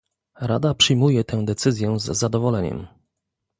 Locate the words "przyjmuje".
0.73-1.23